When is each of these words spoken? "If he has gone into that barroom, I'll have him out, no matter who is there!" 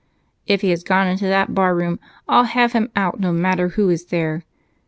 "If 0.47 0.61
he 0.61 0.71
has 0.71 0.83
gone 0.83 1.07
into 1.07 1.25
that 1.25 1.53
barroom, 1.53 1.99
I'll 2.27 2.45
have 2.45 2.73
him 2.73 2.89
out, 2.95 3.19
no 3.19 3.31
matter 3.31 3.67
who 3.69 3.89
is 3.89 4.05
there!" 4.05 4.43